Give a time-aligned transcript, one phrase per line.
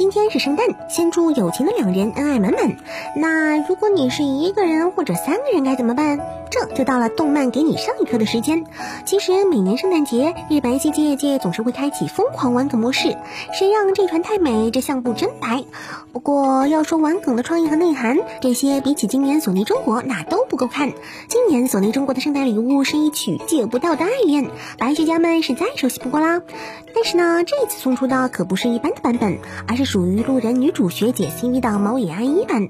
[0.00, 2.74] 今天是圣诞，先祝友情的两人恩爱满满。
[3.14, 6.18] 那如果你是一个人或者三个人该怎么办？
[6.50, 8.64] 这就到了动漫给你上一课的时间。
[9.06, 13.16] 其实每年圣诞节，日本 ACG 界总是会开启疯狂玩梗模式，
[13.52, 15.64] 谁让这船太美，这相簿真白。
[16.12, 20.92] 不过要说玩梗的创意和内涵，这些比起今年索尼中国那都不够看。
[21.28, 26.42] 今年索尼中国的圣诞礼物是一曲借不到的爱恋，白学家们是再熟悉不过啦。
[26.92, 29.38] 但是呢，这次送出的可不是一般的版本，
[29.68, 32.68] 而是属于路人女主学姐 CV 的毛野爱一版。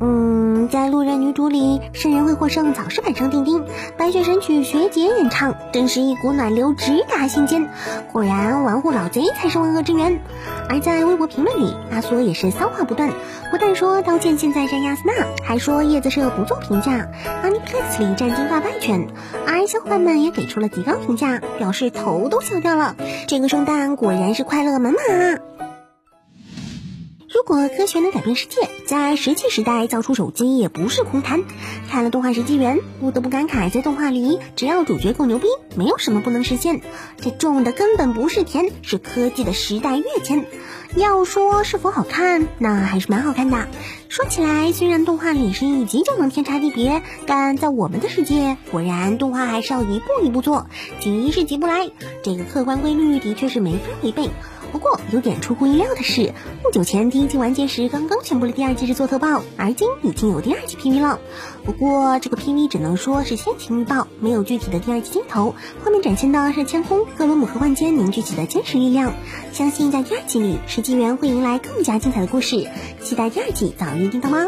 [0.00, 3.66] 嗯，在路人女主里，圣人会获胜早是排板上钉钉，
[3.98, 7.68] 白雪神曲学姐演唱，真是一股暖流直达心间。
[8.10, 10.18] 果然，玩物老贼才是万恶之源。
[10.70, 13.10] 而在微博评论里，阿索也是骚话不断，
[13.50, 15.12] 不但说刀剑现在战亚斯娜，
[15.44, 17.10] 还说叶子社不做评价
[17.44, 19.06] ，Aniplex 里战金发败犬。
[19.46, 22.96] 而小伙伴们也给出了极高评价，表示头都笑掉了。
[23.28, 25.38] 这个圣诞果然是快乐满满啊！
[27.42, 31.42] 如果科学能改变世界，在石器时代造出手机也不是空谈。
[31.90, 36.82] 看了动画《石纪元》，不得不感慨，在动画里，只要主角够牛逼，没有什么不能实现。
[37.20, 40.46] 这种的根本不是甜，是科技的时代跃迁。
[40.94, 43.66] 要说是否好看，那还是蛮好看的。
[44.08, 50.68] 说起来，虽然动画里是一集就能天差地别，但在我们的世界，果然动画还是要一步一步做，
[51.00, 51.90] 急是急不来。
[52.22, 54.30] 这个客观规律的确是没法违背。
[54.72, 61.20] 不过有点出乎意料的是，不久前第一季完结时刚刚宣布了第二季制作特报，而今已经有第二季 PV 了。
[61.64, 65.54] 不过这个 PV 只能说是先行预报，没有具体的第二季镜头。
[65.84, 69.12] 画面展现的是千空克罗姆和万间凝聚起的坚实力量。
[69.52, 72.66] 相信在第二季里，石纪元会迎来更加精彩的故事。
[73.02, 74.46] 期待第二季早日听到吗？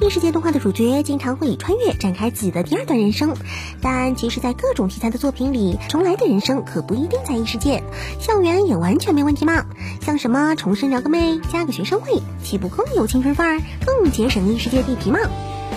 [0.00, 3.34] 异世界动画的主角经常会以穿越展开自己的第二段人生，
[3.82, 7.82] 但其实，在各种题材的作品里，重来的人生可不一定在异世界，
[8.20, 9.66] 校园也完全没问题嘛。
[10.00, 15.18] 像什么重生聊个妹，加个学生会，岂不更有青春范儿，更节省异世界地皮嘛？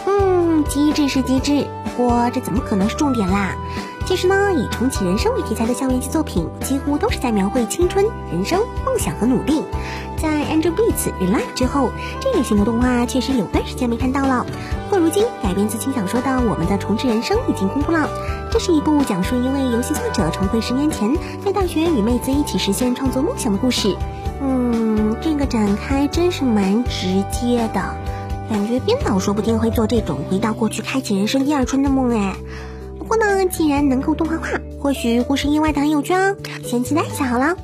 [0.06, 1.66] 嗯，机智是机智，
[1.98, 3.56] 不过这怎么可能是重点啦？
[4.12, 9.64] 其实呢，以重启人生为题材的校园系作品，几乎都是在描绘青春、人生、梦想和努力。
[10.18, 14.46] 在《Angel Beats Relive》之后，这类型的动画确实有段时间没看到了。
[14.90, 18.10] 不过如今改编自轻小说的《我们的重置人生》已经公布了，
[18.52, 23.96] 这是一部讲述一位游戏作者重回十年前，在大学与妹子一起实现创作梦想的故事。
[24.42, 27.96] 嗯，这个展开真是蛮直接的，
[28.50, 32.36] 感觉编导说不定会做这种回到过去开启人生第二春的梦哎。
[33.12, 34.48] 不过呢，既然能够动画化，
[34.80, 37.58] 或许故事意外的很有趣哦，先期待一下好了。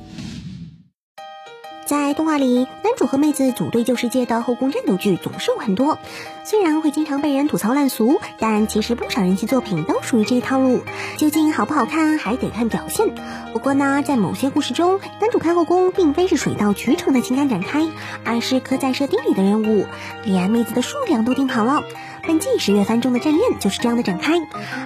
[1.86, 6.00] 在动画里，男主和妹子组队救世界的后宫战斗剧总是有很多。
[6.44, 10.82] 虽然会经常被人吐槽烂俗，但其实不少人气作品都属于这一套路。
[11.16, 13.16] 究竟好不好看，还得看表现。
[13.54, 17.88] 不过呢，在某些故事中，男主开后宫并非是水到渠成的情感展开，
[18.26, 19.86] 而是刻在设定里的任务，
[20.26, 21.84] 连妹子的数量都定好了。
[22.28, 24.34] 本季十月番中的战恋就是这样的展开，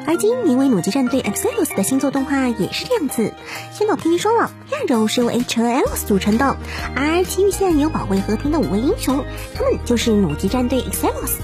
[0.06, 3.34] 而今名为《弩机战队 Excelos》的星座动画也是这样子。
[3.72, 6.56] 先导 PV 说了，亚洲是由 H 和 L 组成的，
[6.96, 9.26] 而其余线有保卫和平的五位英雄，
[9.56, 11.40] 他们就是弩机战队 Excelos。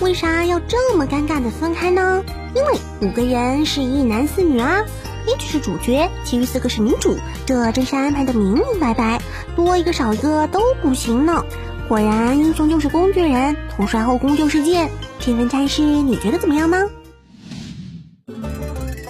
[0.00, 2.24] 为啥要这么尴尬的分开呢？
[2.54, 4.82] 因为五个人是一男四女啊
[5.26, 9.20] 一只是主角，其余四个是女主，这真是安排的明明白白，
[9.54, 11.44] 多一个少一个都不行呢。
[11.88, 14.88] 果然，英雄就是工具人，统帅后宫救世界。
[15.20, 16.88] 天分战士，你觉得怎么样呢？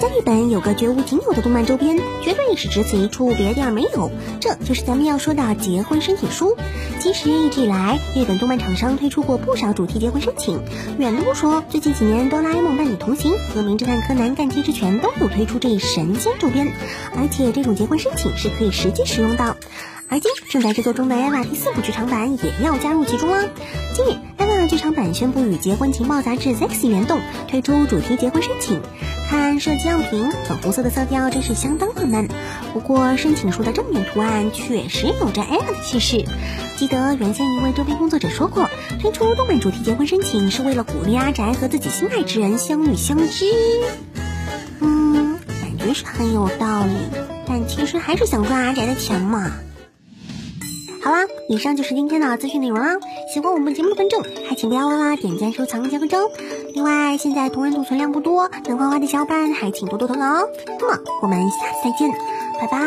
[0.01, 4.11] 在日本有个绝无仅有的动漫周边，绝对是只此一处，别地儿没有。
[4.41, 6.57] 这就是咱们要说的结婚申请书。
[6.99, 10.61] 其实一直以来，日本动漫厂商推出过不少主题结婚申请。
[10.99, 16.73] 远的不说，最近几年，哆啦 A 梦伴你同行和名侦探柯南干七之拳都有推出这一神仙周边，
[17.17, 19.57] 而且这种结婚申请是可以实际使用的。
[20.13, 23.45] 而今正在制作中的《艾娃》第四部剧场版也要加入其中啊！
[23.95, 27.19] 近日，《艾娃》剧场版宣布与结婚情报杂志《Sexy》联动，
[27.49, 28.83] 推出主题结婚申请。
[29.31, 32.29] 看设计样品，粉红色的色调真是相当浪漫。
[32.75, 36.27] 不过，申请书的正面图案确实有着《艾娃》的气势。
[36.77, 38.69] 记得原先一位周边工作者说过，
[39.01, 43.47] 推出动漫主题结婚申请是为了鼓励阿宅和自己心爱之人相遇相知。
[44.81, 46.93] 嗯，感觉是很有道理，
[47.49, 49.51] 但其实还是想赚阿宅的钱嘛。
[51.03, 52.95] 好啦，以上就是今天的资讯内容啦。
[53.35, 56.31] 喜欢我们节目的观众，还请不要忘了点赞、收藏、加个钟。
[56.75, 60.49] 另外，现在同人图存量不多，能画画的小伙伴还请多多投稿哦。
[60.79, 62.09] 那么，我们下次再见，
[62.61, 62.79] 拜拜。